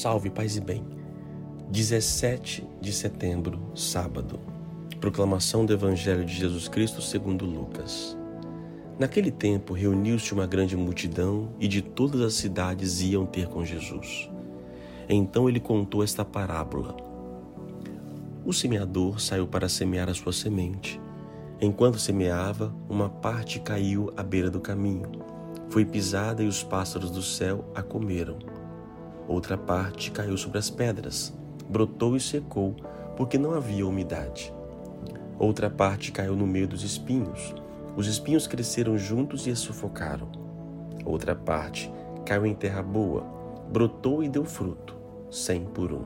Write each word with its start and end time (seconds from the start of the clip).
Salve, 0.00 0.30
paz 0.30 0.56
e 0.56 0.62
bem. 0.62 0.82
17 1.70 2.66
de 2.80 2.90
setembro, 2.90 3.60
sábado. 3.74 4.40
Proclamação 4.98 5.66
do 5.66 5.74
Evangelho 5.74 6.24
de 6.24 6.32
Jesus 6.32 6.68
Cristo 6.68 7.02
segundo 7.02 7.44
Lucas. 7.44 8.16
Naquele 8.98 9.30
tempo 9.30 9.74
reuniu-se 9.74 10.32
uma 10.32 10.46
grande 10.46 10.74
multidão 10.74 11.50
e 11.60 11.68
de 11.68 11.82
todas 11.82 12.22
as 12.22 12.32
cidades 12.32 13.02
iam 13.02 13.26
ter 13.26 13.46
com 13.46 13.62
Jesus. 13.62 14.30
Então 15.06 15.50
ele 15.50 15.60
contou 15.60 16.02
esta 16.02 16.24
parábola. 16.24 16.96
O 18.42 18.54
semeador 18.54 19.20
saiu 19.20 19.46
para 19.46 19.68
semear 19.68 20.08
a 20.08 20.14
sua 20.14 20.32
semente. 20.32 20.98
Enquanto 21.60 21.98
semeava, 21.98 22.74
uma 22.88 23.10
parte 23.10 23.60
caiu 23.60 24.10
à 24.16 24.22
beira 24.22 24.50
do 24.50 24.60
caminho. 24.60 25.12
Foi 25.68 25.84
pisada 25.84 26.42
e 26.42 26.46
os 26.46 26.64
pássaros 26.64 27.10
do 27.10 27.20
céu 27.20 27.70
a 27.74 27.82
comeram. 27.82 28.59
Outra 29.30 29.56
parte 29.56 30.10
caiu 30.10 30.36
sobre 30.36 30.58
as 30.58 30.68
pedras, 30.68 31.32
brotou 31.68 32.16
e 32.16 32.20
secou, 32.20 32.74
porque 33.16 33.38
não 33.38 33.52
havia 33.52 33.86
umidade. 33.86 34.52
Outra 35.38 35.70
parte 35.70 36.10
caiu 36.10 36.34
no 36.34 36.48
meio 36.48 36.66
dos 36.66 36.82
espinhos. 36.82 37.54
Os 37.96 38.08
espinhos 38.08 38.48
cresceram 38.48 38.98
juntos 38.98 39.46
e 39.46 39.52
a 39.52 39.54
sufocaram. 39.54 40.28
Outra 41.04 41.36
parte 41.36 41.92
caiu 42.26 42.44
em 42.44 42.56
terra 42.56 42.82
boa, 42.82 43.22
brotou 43.72 44.20
e 44.24 44.28
deu 44.28 44.44
fruto, 44.44 44.96
cem 45.30 45.64
por 45.64 45.92
um. 45.92 46.02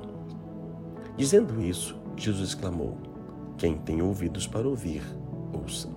Dizendo 1.16 1.62
isso, 1.62 1.96
Jesus 2.18 2.51
exclamou: 2.51 2.98
Quem 3.56 3.79
tem 3.79 4.02
ouvidos 4.02 4.46
para 4.46 4.68
ouvir, 4.68 5.02
ouça. 5.51 5.88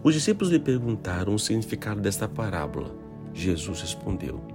Os 0.00 0.14
discípulos 0.14 0.52
lhe 0.52 0.60
perguntaram 0.60 1.34
o 1.34 1.40
significado 1.40 2.00
desta 2.00 2.28
parábola. 2.28 2.94
Jesus 3.32 3.80
respondeu: 3.80 4.53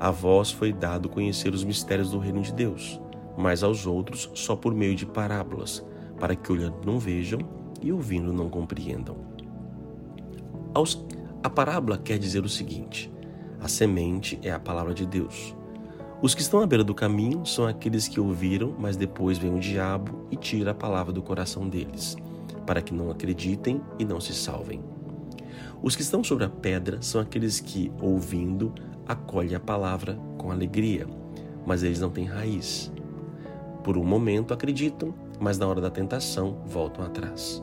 a 0.00 0.10
vós 0.10 0.50
foi 0.50 0.72
dado 0.72 1.10
conhecer 1.10 1.52
os 1.52 1.62
mistérios 1.62 2.10
do 2.10 2.18
reino 2.18 2.40
de 2.40 2.54
Deus, 2.54 2.98
mas 3.36 3.62
aos 3.62 3.86
outros 3.86 4.30
só 4.34 4.56
por 4.56 4.74
meio 4.74 4.94
de 4.94 5.04
parábolas, 5.04 5.84
para 6.18 6.34
que 6.34 6.50
olhando 6.50 6.78
não 6.86 6.98
vejam 6.98 7.38
e 7.82 7.92
ouvindo 7.92 8.32
não 8.32 8.48
compreendam. 8.48 9.16
A 11.42 11.50
parábola 11.50 11.98
quer 11.98 12.18
dizer 12.18 12.44
o 12.44 12.48
seguinte: 12.48 13.12
a 13.60 13.68
semente 13.68 14.38
é 14.42 14.50
a 14.50 14.58
palavra 14.58 14.94
de 14.94 15.04
Deus. 15.04 15.54
Os 16.22 16.34
que 16.34 16.40
estão 16.40 16.60
à 16.60 16.66
beira 16.66 16.84
do 16.84 16.94
caminho 16.94 17.44
são 17.44 17.66
aqueles 17.66 18.08
que 18.08 18.20
ouviram, 18.20 18.74
mas 18.78 18.96
depois 18.96 19.36
vem 19.36 19.54
o 19.54 19.60
diabo 19.60 20.26
e 20.30 20.36
tira 20.36 20.70
a 20.70 20.74
palavra 20.74 21.12
do 21.12 21.22
coração 21.22 21.68
deles, 21.68 22.16
para 22.66 22.80
que 22.80 22.94
não 22.94 23.10
acreditem 23.10 23.82
e 23.98 24.04
não 24.04 24.20
se 24.20 24.32
salvem. 24.32 24.82
Os 25.82 25.96
que 25.96 26.02
estão 26.02 26.22
sobre 26.22 26.44
a 26.44 26.48
pedra 26.48 27.00
são 27.00 27.20
aqueles 27.20 27.58
que, 27.58 27.90
ouvindo, 28.02 28.74
acolhem 29.08 29.54
a 29.54 29.60
palavra 29.60 30.14
com 30.36 30.50
alegria, 30.50 31.06
mas 31.66 31.82
eles 31.82 31.98
não 31.98 32.10
têm 32.10 32.26
raiz. 32.26 32.92
Por 33.82 33.96
um 33.96 34.04
momento 34.04 34.52
acreditam, 34.52 35.14
mas 35.40 35.56
na 35.56 35.66
hora 35.66 35.80
da 35.80 35.90
tentação 35.90 36.62
voltam 36.66 37.02
atrás. 37.02 37.62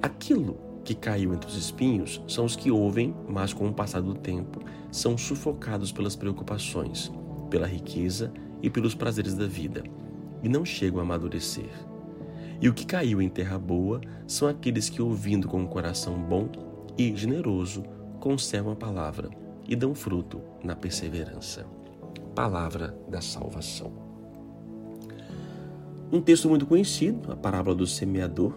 Aquilo 0.00 0.56
que 0.84 0.94
caiu 0.94 1.34
entre 1.34 1.48
os 1.48 1.56
espinhos 1.56 2.22
são 2.28 2.44
os 2.44 2.54
que 2.54 2.70
ouvem, 2.70 3.12
mas 3.28 3.52
com 3.52 3.68
o 3.68 3.74
passar 3.74 4.00
do 4.00 4.14
tempo 4.14 4.60
são 4.92 5.18
sufocados 5.18 5.90
pelas 5.90 6.14
preocupações, 6.14 7.10
pela 7.50 7.66
riqueza 7.66 8.32
e 8.62 8.70
pelos 8.70 8.94
prazeres 8.94 9.34
da 9.34 9.48
vida, 9.48 9.82
e 10.44 10.48
não 10.48 10.64
chegam 10.64 11.00
a 11.00 11.02
amadurecer. 11.02 11.70
E 12.60 12.68
o 12.68 12.74
que 12.74 12.86
caiu 12.86 13.20
em 13.20 13.28
terra 13.28 13.58
boa 13.58 14.00
são 14.28 14.46
aqueles 14.46 14.88
que, 14.88 15.02
ouvindo 15.02 15.48
com 15.48 15.60
um 15.60 15.66
coração 15.66 16.14
bom 16.14 16.69
e 17.00 17.16
generoso, 17.16 17.82
conservam 18.20 18.72
a 18.72 18.76
palavra 18.76 19.30
e 19.66 19.74
dão 19.74 19.94
fruto 19.94 20.42
na 20.62 20.76
perseverança. 20.76 21.64
Palavra 22.34 22.94
da 23.08 23.22
salvação. 23.22 23.90
Um 26.12 26.20
texto 26.20 26.46
muito 26.46 26.66
conhecido, 26.66 27.32
a 27.32 27.36
parábola 27.36 27.74
do 27.74 27.86
semeador, 27.86 28.52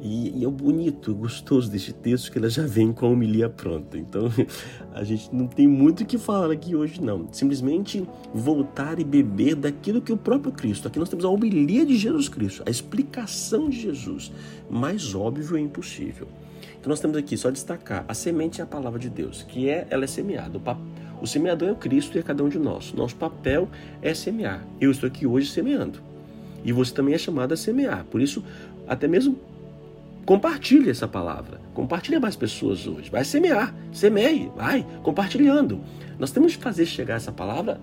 e, 0.00 0.44
é 0.44 0.48
bonito, 0.48 1.14
gostoso 1.14 1.70
deste 1.70 1.92
texto 1.92 2.32
que 2.32 2.38
ela 2.38 2.48
já 2.48 2.66
vem 2.66 2.92
com 2.92 3.06
a 3.06 3.10
homilia 3.10 3.48
pronta. 3.48 3.96
Então 3.96 4.28
a 4.92 5.04
gente 5.04 5.32
não 5.32 5.46
tem 5.46 5.68
muito 5.68 6.02
o 6.02 6.06
que 6.06 6.18
falar 6.18 6.50
aqui 6.50 6.74
hoje, 6.74 7.00
não. 7.00 7.28
Simplesmente 7.32 8.08
voltar 8.34 8.98
e 8.98 9.04
beber 9.04 9.54
daquilo 9.54 10.00
que 10.00 10.12
o 10.12 10.16
próprio 10.16 10.50
Cristo. 10.50 10.88
Aqui 10.88 10.98
nós 10.98 11.08
temos 11.08 11.24
a 11.24 11.28
homilia 11.28 11.86
de 11.86 11.96
Jesus 11.96 12.28
Cristo, 12.28 12.62
a 12.66 12.70
explicação 12.70 13.68
de 13.68 13.80
Jesus. 13.80 14.32
Mais 14.68 15.14
óbvio 15.14 15.56
é 15.56 15.60
impossível. 15.60 16.26
Então 16.80 16.90
nós 16.90 17.00
temos 17.00 17.16
aqui 17.16 17.36
só 17.36 17.50
destacar 17.50 18.04
a 18.06 18.14
semente 18.14 18.60
é 18.60 18.64
a 18.64 18.66
palavra 18.66 18.98
de 18.98 19.10
Deus, 19.10 19.42
que 19.42 19.68
é 19.68 19.86
ela 19.90 20.04
é 20.04 20.06
semeada. 20.06 20.58
O, 20.58 21.22
o 21.24 21.26
semeador 21.26 21.68
é 21.68 21.72
o 21.72 21.76
Cristo 21.76 22.16
e 22.16 22.20
é 22.20 22.22
cada 22.22 22.42
um 22.44 22.48
de 22.48 22.58
nós. 22.58 22.92
Nosso 22.92 23.16
papel 23.16 23.68
é 24.00 24.14
semear. 24.14 24.64
Eu 24.80 24.90
estou 24.90 25.06
aqui 25.06 25.26
hoje 25.26 25.50
semeando. 25.50 26.00
E 26.64 26.72
você 26.72 26.92
também 26.92 27.14
é 27.14 27.18
chamado 27.18 27.52
a 27.52 27.56
semear. 27.56 28.04
Por 28.04 28.20
isso, 28.20 28.44
até 28.86 29.08
mesmo 29.08 29.38
compartilhe 30.24 30.90
essa 30.90 31.08
palavra. 31.08 31.60
Compartilhe 31.74 32.18
mais 32.18 32.36
pessoas 32.36 32.86
hoje. 32.86 33.10
Vai 33.10 33.24
semear. 33.24 33.74
Semeie. 33.92 34.50
Vai 34.56 34.86
compartilhando. 35.02 35.80
Nós 36.18 36.30
temos 36.30 36.54
que 36.56 36.62
fazer 36.62 36.86
chegar 36.86 37.14
essa 37.14 37.32
palavra 37.32 37.80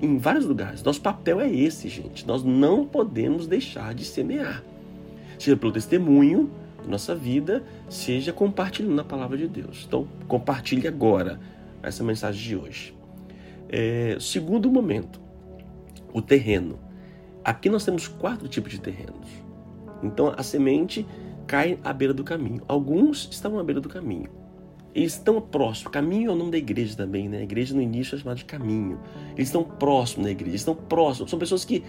em 0.00 0.16
vários 0.16 0.46
lugares. 0.46 0.82
Nosso 0.82 1.00
papel 1.00 1.40
é 1.40 1.50
esse, 1.50 1.88
gente. 1.88 2.26
Nós 2.26 2.42
não 2.42 2.86
podemos 2.86 3.46
deixar 3.46 3.94
de 3.94 4.04
semear. 4.04 4.62
Seja 5.38 5.56
pelo 5.56 5.72
testemunho, 5.72 6.50
nossa 6.86 7.14
vida 7.14 7.62
seja 7.88 8.32
compartilhando 8.32 9.00
a 9.00 9.04
palavra 9.04 9.36
de 9.36 9.48
Deus. 9.48 9.84
Então, 9.86 10.06
compartilhe 10.26 10.86
agora 10.86 11.40
essa 11.82 12.02
mensagem 12.04 12.42
de 12.42 12.56
hoje. 12.56 12.94
É, 13.68 14.16
segundo 14.20 14.70
momento, 14.70 15.20
o 16.12 16.20
terreno. 16.20 16.78
Aqui 17.44 17.70
nós 17.70 17.84
temos 17.84 18.08
quatro 18.08 18.48
tipos 18.48 18.72
de 18.72 18.80
terrenos. 18.80 19.28
Então, 20.02 20.34
a 20.36 20.42
semente 20.42 21.06
cai 21.46 21.78
à 21.82 21.92
beira 21.92 22.12
do 22.12 22.24
caminho. 22.24 22.62
Alguns 22.68 23.28
estão 23.30 23.58
à 23.58 23.64
beira 23.64 23.80
do 23.80 23.88
caminho. 23.88 24.28
Eles 24.94 25.12
estão 25.12 25.40
próximos. 25.40 25.92
Caminho 25.92 26.30
é 26.30 26.32
o 26.32 26.36
nome 26.36 26.50
da 26.50 26.58
igreja 26.58 26.96
também, 26.96 27.28
né? 27.28 27.38
A 27.38 27.42
igreja 27.42 27.74
no 27.74 27.80
início 27.80 28.16
é 28.16 28.18
chamada 28.18 28.38
de 28.38 28.44
caminho. 28.44 28.98
Eles 29.36 29.48
estão 29.48 29.62
próximos 29.62 30.24
da 30.26 30.32
igreja, 30.32 30.56
estão 30.56 30.74
próximos. 30.74 31.30
São 31.30 31.38
pessoas 31.38 31.64
que 31.64 31.84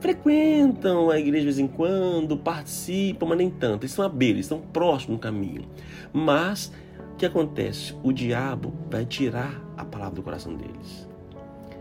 frequentam 0.00 1.10
a 1.10 1.18
igreja 1.18 1.40
de 1.40 1.44
vez 1.44 1.58
em 1.58 1.66
quando, 1.66 2.36
participam, 2.36 3.26
mas 3.26 3.38
nem 3.38 3.50
tanto. 3.50 3.84
Eles 3.84 3.98
à 3.98 4.08
beira, 4.08 4.38
estão 4.38 4.60
próximos 4.60 5.16
do 5.16 5.20
caminho. 5.20 5.64
Mas 6.12 6.72
o 7.12 7.16
que 7.16 7.26
acontece? 7.26 7.94
O 8.02 8.12
diabo 8.12 8.72
vai 8.90 9.04
tirar 9.04 9.62
a 9.76 9.84
palavra 9.84 10.16
do 10.16 10.22
coração 10.22 10.54
deles. 10.54 11.08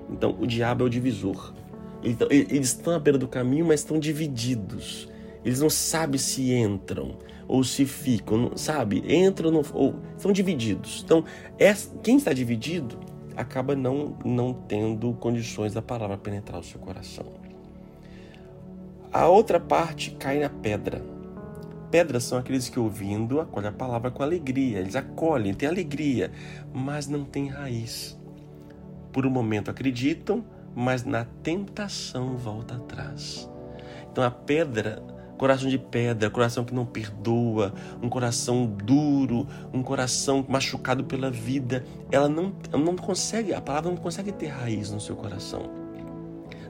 Então, 0.10 0.36
o 0.40 0.48
diabo 0.48 0.84
é 0.84 0.88
o 0.88 0.90
divisor. 0.90 1.54
Eles 2.02 2.70
estão 2.70 2.94
à 2.94 3.00
beira 3.00 3.18
do 3.18 3.28
caminho, 3.28 3.66
mas 3.66 3.82
estão 3.82 4.00
divididos. 4.00 5.10
Eles 5.44 5.60
não 5.60 5.70
sabem 5.70 6.18
se 6.18 6.54
entram 6.54 7.18
ou 7.48 7.64
se 7.64 7.86
ficam, 7.86 8.52
sabe? 8.56 9.04
Entram 9.08 9.62
ou 9.74 9.96
são 10.18 10.32
divididos. 10.32 11.02
Então, 11.04 11.24
quem 12.04 12.18
está 12.18 12.34
dividido 12.34 13.00
acaba 13.36 13.76
não, 13.76 14.18
não 14.26 14.54
tendo 14.54 15.14
condições 15.14 15.74
da 15.74 15.82
palavra 15.82 16.18
penetrar 16.18 16.60
o 16.60 16.64
seu 16.64 16.80
coração. 16.80 17.26
A 19.12 19.28
outra 19.28 19.60
parte 19.60 20.12
cai 20.12 20.40
na 20.40 20.50
pedra. 20.50 21.02
Pedras 21.90 22.26
são 22.26 22.38
aqueles 22.38 22.68
que, 22.68 22.78
ouvindo, 22.78 23.40
acolhem 23.40 23.70
a 23.70 23.72
palavra 23.72 24.12
com 24.12 24.22
alegria. 24.22 24.80
Eles 24.80 24.96
acolhem, 24.96 25.54
têm 25.54 25.70
alegria, 25.70 26.32
mas 26.74 27.08
não 27.08 27.24
têm 27.24 27.48
raiz. 27.48 28.20
Por 29.14 29.26
um 29.26 29.30
momento 29.30 29.72
acreditam, 29.72 30.44
mas 30.76 31.06
na 31.06 31.26
tentação 31.42 32.36
volta 32.36 32.76
atrás. 32.76 33.50
Então 34.12 34.24
a 34.24 34.30
pedra, 34.30 35.02
coração 35.38 35.70
de 35.70 35.78
pedra, 35.78 36.30
coração 36.30 36.66
que 36.66 36.74
não 36.74 36.86
perdoa, 36.86 37.74
um 38.04 38.10
coração 38.10 38.66
duro, 38.66 39.48
um 39.74 39.82
coração 39.82 40.46
machucado 40.50 41.06
pela 41.06 41.32
vida, 41.32 41.86
ela 42.12 42.28
não, 42.28 42.54
não 42.74 42.96
consegue, 42.98 43.54
a 43.54 43.62
palavra 43.62 43.90
não 43.90 43.98
consegue 43.98 44.34
ter 44.34 44.48
raiz 44.48 44.92
no 44.92 45.00
seu 45.00 45.16
coração. 45.16 45.87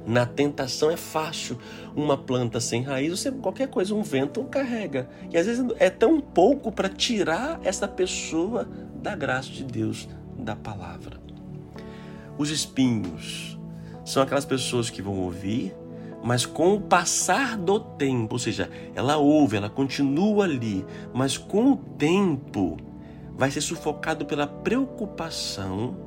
Na 0.08 0.26
tentação 0.26 0.90
é 0.90 0.96
fácil. 0.96 1.60
Uma 1.94 2.18
planta 2.18 2.62
sem 2.62 2.82
raiz, 2.82 3.12
você, 3.12 3.30
qualquer 3.30 3.68
coisa, 3.68 3.94
um 3.94 4.02
vento 4.02 4.42
carrega. 4.46 5.10
E 5.30 5.38
às 5.38 5.46
vezes 5.46 5.66
é 5.80 5.90
tão 5.90 6.22
pouco 6.22 6.72
para 6.72 6.88
tirar 6.88 7.60
essa 7.62 7.90
pessoa 7.90 8.70
da 8.96 9.14
graça 9.18 9.50
de 9.50 9.66
Deus, 9.66 10.08
da 10.40 10.56
palavra. 10.56 11.18
Os 12.38 12.50
espinhos 12.50 13.60
são 14.06 14.24
aquelas 14.24 14.46
pessoas 14.46 14.90
que 14.90 15.02
vão 15.02 15.20
ouvir, 15.20 15.76
mas 16.24 16.46
com 16.46 16.76
o 16.76 16.82
passar 16.82 17.58
do 17.58 17.78
tempo, 17.78 18.36
ou 18.36 18.40
seja, 18.40 18.70
ela 18.96 19.18
ouve, 19.18 19.58
ela 19.58 19.70
continua 19.70 20.46
ali, 20.46 20.86
mas 21.14 21.38
com 21.38 21.74
o 21.74 21.76
tempo 21.76 22.78
vai 23.36 23.52
ser 23.52 23.62
sufocado 23.62 24.26
pela 24.26 24.48
preocupação, 24.48 25.98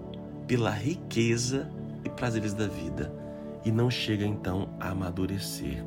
pela 0.46 0.70
riqueza 0.70 1.70
e 2.02 2.08
prazeres 2.08 2.54
da 2.54 2.66
vida 2.66 3.19
e 3.64 3.70
não 3.70 3.90
chega 3.90 4.24
então 4.24 4.68
a 4.78 4.90
amadurecer. 4.90 5.84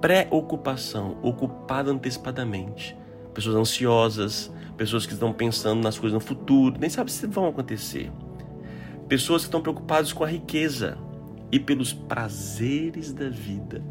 Preocupação, 0.00 1.18
ocupada 1.22 1.90
antecipadamente. 1.90 2.96
Pessoas 3.32 3.56
ansiosas, 3.56 4.52
pessoas 4.76 5.06
que 5.06 5.12
estão 5.12 5.32
pensando 5.32 5.82
nas 5.82 5.98
coisas 5.98 6.14
no 6.14 6.20
futuro, 6.20 6.76
nem 6.78 6.90
sabem 6.90 7.12
se 7.12 7.26
vão 7.26 7.48
acontecer. 7.48 8.12
Pessoas 9.08 9.42
que 9.42 9.48
estão 9.48 9.60
preocupadas 9.60 10.12
com 10.12 10.24
a 10.24 10.28
riqueza 10.28 10.98
e 11.50 11.58
pelos 11.58 11.92
prazeres 11.92 13.12
da 13.12 13.28
vida. 13.28 13.82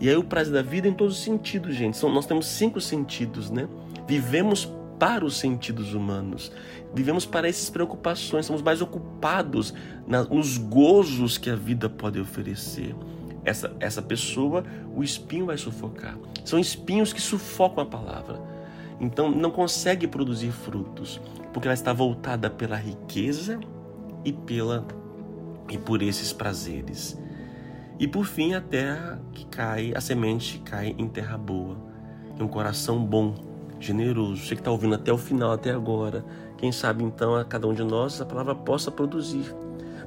E 0.00 0.08
aí 0.08 0.16
o 0.16 0.24
prazer 0.24 0.52
da 0.52 0.62
vida 0.62 0.86
em 0.86 0.92
todos 0.92 1.18
os 1.18 1.24
sentidos, 1.24 1.74
gente. 1.74 1.96
São, 1.96 2.12
nós 2.12 2.26
temos 2.26 2.46
cinco 2.46 2.80
sentidos, 2.80 3.50
né? 3.50 3.68
Vivemos 4.06 4.72
para 4.98 5.24
os 5.24 5.36
sentidos 5.36 5.94
humanos. 5.94 6.52
Vivemos 6.94 7.24
para 7.24 7.48
essas 7.48 7.70
preocupações, 7.70 8.46
somos 8.46 8.62
mais 8.62 8.80
ocupados 8.80 9.72
na, 10.06 10.24
nos 10.24 10.58
gozos 10.58 11.38
que 11.38 11.50
a 11.50 11.56
vida 11.56 11.88
pode 11.88 12.18
oferecer. 12.18 12.94
Essa, 13.44 13.74
essa 13.80 14.02
pessoa, 14.02 14.64
o 14.94 15.02
espinho 15.02 15.46
vai 15.46 15.56
sufocar. 15.56 16.18
São 16.44 16.58
espinhos 16.58 17.12
que 17.12 17.20
sufocam 17.20 17.82
a 17.82 17.86
palavra. 17.86 18.40
Então 19.00 19.30
não 19.30 19.50
consegue 19.50 20.06
produzir 20.06 20.50
frutos, 20.50 21.20
porque 21.52 21.68
ela 21.68 21.74
está 21.74 21.92
voltada 21.92 22.50
pela 22.50 22.76
riqueza 22.76 23.60
e 24.24 24.32
pela 24.32 24.84
e 25.70 25.78
por 25.78 26.02
esses 26.02 26.32
prazeres. 26.32 27.18
E 27.98 28.06
por 28.06 28.24
fim, 28.24 28.54
a 28.54 28.60
terra 28.60 29.20
que 29.32 29.44
cai, 29.46 29.92
a 29.94 30.00
semente 30.00 30.58
cai 30.60 30.94
em 30.98 31.08
terra 31.08 31.36
boa, 31.36 31.76
em 32.38 32.42
um 32.42 32.48
coração 32.48 33.04
bom, 33.04 33.34
generoso. 33.80 34.44
Você 34.44 34.54
que 34.54 34.60
está 34.60 34.70
ouvindo 34.70 34.94
até 34.94 35.12
o 35.12 35.18
final, 35.18 35.52
até 35.52 35.70
agora, 35.70 36.24
quem 36.56 36.72
sabe 36.72 37.04
então 37.04 37.34
a 37.34 37.44
cada 37.44 37.66
um 37.66 37.74
de 37.74 37.84
nós 37.84 38.20
a 38.20 38.26
palavra 38.26 38.54
possa 38.54 38.90
produzir. 38.90 39.54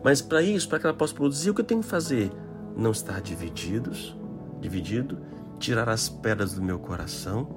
Mas 0.04 0.22
para 0.22 0.42
isso, 0.42 0.68
para 0.68 0.80
que 0.80 0.86
ela 0.86 0.96
possa 0.96 1.14
produzir, 1.14 1.50
o 1.50 1.54
que 1.54 1.62
eu 1.62 1.66
tenho 1.66 1.82
que 1.82 1.88
fazer? 1.88 2.32
Não 2.76 2.92
estar 2.92 3.22
divididos, 3.22 4.16
dividido, 4.60 5.18
tirar 5.60 5.90
as 5.90 6.10
pedras 6.10 6.54
do 6.54 6.62
meu 6.62 6.80
coração 6.80 7.48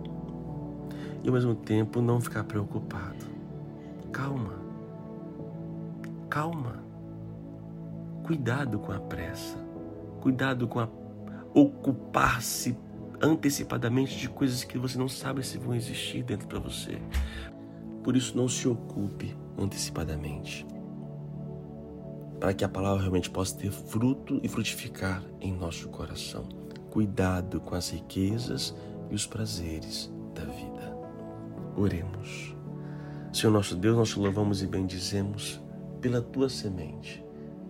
e 1.23 1.29
ao 1.29 1.35
mesmo 1.35 1.55
tempo 1.55 2.03
não 2.03 2.21
ficar 2.21 2.45
preocupado. 2.45 3.25
Calma. 4.13 4.53
Calma. 6.29 6.85
Cuidado 8.25 8.79
com 8.79 8.93
a 8.93 9.01
pressa. 9.01 9.57
Cuidado 10.21 10.69
com 10.69 10.81
a 10.81 10.89
ocupar-se 11.55 12.77
antecipadamente 13.25 14.19
de 14.19 14.29
coisas 14.29 14.63
que 14.63 14.77
você 14.77 14.99
não 14.99 15.09
sabe 15.09 15.43
se 15.43 15.57
vão 15.57 15.75
existir 15.75 16.23
dentro 16.23 16.47
para 16.47 16.59
você. 16.59 17.01
Por 18.03 18.17
isso, 18.17 18.37
não 18.37 18.47
se 18.47 18.69
ocupe 18.69 19.35
antecipadamente. 19.59 20.67
Para 22.39 22.53
que 22.53 22.65
a 22.65 22.69
palavra 22.69 23.01
realmente 23.01 23.31
possa 23.31 23.57
ter 23.57 23.71
fruto 23.71 24.39
e 24.43 24.49
frutificar 24.49 25.25
em 25.41 25.53
nosso 25.53 25.89
coração. 25.89 26.47
Cuidado 26.91 27.61
com 27.61 27.75
as 27.75 27.89
riquezas 27.89 28.77
e 29.11 29.15
os 29.15 29.27
prazeres 29.27 30.13
da 30.35 30.45
vida. 30.45 30.95
Oremos. 31.77 32.55
Senhor 33.33 33.53
nosso 33.53 33.75
Deus, 33.75 33.97
nós 33.97 34.11
te 34.11 34.19
louvamos 34.19 34.63
e 34.63 34.67
bendizemos 34.67 35.61
pela 36.01 36.21
tua 36.21 36.49
semente, 36.49 37.25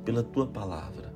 pela 0.04 0.22
tua 0.22 0.46
palavra 0.46 1.13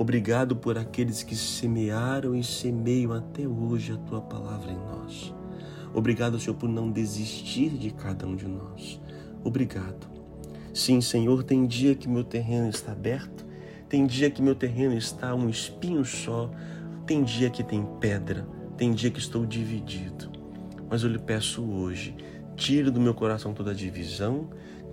Obrigado 0.00 0.56
por 0.56 0.78
aqueles 0.78 1.22
que 1.22 1.36
semearam 1.36 2.34
e 2.34 2.42
semeiam 2.42 3.12
até 3.12 3.46
hoje 3.46 3.92
a 3.92 3.98
tua 3.98 4.22
palavra 4.22 4.72
em 4.72 4.78
nós. 4.78 5.34
Obrigado, 5.92 6.40
Senhor, 6.40 6.56
por 6.56 6.70
não 6.70 6.90
desistir 6.90 7.68
de 7.68 7.90
cada 7.90 8.26
um 8.26 8.34
de 8.34 8.48
nós. 8.48 8.98
Obrigado. 9.44 10.08
Sim, 10.72 11.02
Senhor, 11.02 11.44
tem 11.44 11.66
dia 11.66 11.94
que 11.94 12.08
meu 12.08 12.24
terreno 12.24 12.70
está 12.70 12.92
aberto, 12.92 13.44
tem 13.90 14.06
dia 14.06 14.30
que 14.30 14.40
meu 14.40 14.54
terreno 14.54 14.96
está 14.96 15.34
um 15.34 15.50
espinho 15.50 16.02
só, 16.02 16.50
tem 17.06 17.22
dia 17.22 17.50
que 17.50 17.62
tem 17.62 17.86
pedra, 18.00 18.48
tem 18.78 18.94
dia 18.94 19.10
que 19.10 19.20
estou 19.20 19.44
dividido. 19.44 20.30
Mas 20.88 21.02
eu 21.02 21.10
lhe 21.10 21.18
peço 21.18 21.62
hoje, 21.62 22.16
tire 22.56 22.90
do 22.90 23.02
meu 23.02 23.12
coração 23.12 23.52
toda 23.52 23.72
a 23.72 23.74
divisão, 23.74 24.48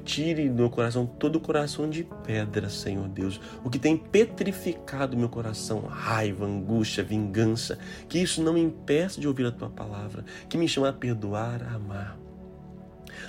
Tire 0.08 0.48
do 0.48 0.56
meu 0.56 0.70
coração 0.70 1.06
todo 1.06 1.36
o 1.36 1.42
coração 1.42 1.90
de 1.90 2.06
pedra, 2.26 2.70
Senhor 2.70 3.10
Deus. 3.10 3.42
O 3.62 3.70
que 3.70 3.78
tem 3.78 3.98
petrificado 3.98 5.18
meu 5.18 5.28
coração, 5.28 5.82
raiva, 5.82 6.46
angústia, 6.46 7.04
vingança. 7.04 7.78
Que 8.08 8.18
isso 8.18 8.42
não 8.42 8.54
me 8.54 8.62
impeça 8.62 9.20
de 9.20 9.28
ouvir 9.28 9.46
a 9.46 9.52
tua 9.52 9.70
palavra. 9.70 10.24
Que 10.48 10.58
me 10.58 10.66
chama 10.66 10.88
a 10.88 10.94
perdoar, 10.94 11.62
a 11.62 11.76
amar. 11.76 12.18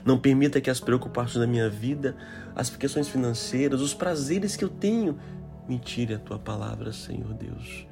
Não 0.05 0.21
permita 0.21 0.61
que 0.61 0.71
as 0.71 0.79
preocupações 0.79 1.41
da 1.41 1.49
minha 1.49 1.69
vida, 1.69 2.17
as 2.55 2.71
questões 2.71 3.09
financeiras, 3.09 3.81
os 3.81 3.93
prazeres 3.93 4.55
que 4.55 4.63
eu 4.63 4.69
tenho, 4.69 5.19
me 5.69 5.81
tire 5.81 6.15
a 6.15 6.19
tua 6.21 6.39
palavra, 6.39 6.93
Senhor 6.93 7.35
Deus. 7.35 7.89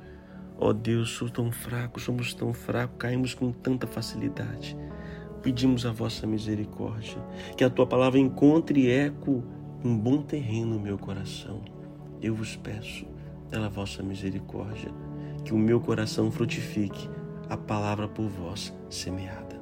Ó 0.57 0.69
oh 0.69 0.73
Deus, 0.73 1.11
sou 1.11 1.29
tão 1.29 1.51
fraco, 1.51 1.99
somos 1.99 2.33
tão 2.33 2.55
fracos, 2.55 2.99
caímos 3.01 3.35
com 3.35 3.51
tanta 3.51 3.85
facilidade 3.85 4.77
pedimos 5.47 5.87
a 5.87 5.93
vossa 5.93 6.27
misericórdia, 6.27 7.25
que 7.57 7.63
a 7.63 7.71
tua 7.71 7.87
palavra 7.87 8.19
encontre 8.19 8.91
eco 8.91 9.45
em 9.85 9.97
bom 9.97 10.21
terreno 10.21 10.75
no 10.75 10.81
meu 10.81 10.99
coração. 10.99 11.61
Eu 12.21 12.35
vos 12.35 12.57
peço, 12.57 13.07
pela 13.49 13.69
vossa 13.69 14.03
misericórdia, 14.03 14.91
que 15.45 15.55
o 15.55 15.57
meu 15.57 15.79
coração 15.79 16.33
frutifique 16.33 17.09
a 17.49 17.57
palavra 17.57 18.09
por 18.09 18.27
vós 18.27 18.77
semeada. 18.91 19.61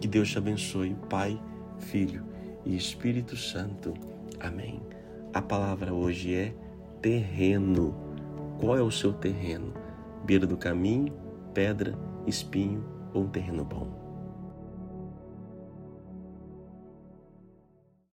Que 0.00 0.08
Deus 0.08 0.28
te 0.28 0.38
abençoe, 0.38 0.96
Pai, 1.08 1.40
Filho 1.78 2.24
e 2.66 2.76
Espírito 2.76 3.36
Santo. 3.36 3.94
Amém. 4.40 4.82
A 5.32 5.40
palavra 5.40 5.94
hoje 5.94 6.34
é 6.34 6.52
terreno. 7.00 7.94
Qual 8.58 8.76
é 8.76 8.82
o 8.82 8.90
seu 8.90 9.12
terreno? 9.12 9.72
Beira 10.24 10.48
do 10.48 10.56
caminho, 10.56 11.12
pedra, 11.54 11.96
espinho 12.26 12.84
ou 13.14 13.22
um 13.22 13.28
terreno 13.28 13.64
bom? 13.64 14.01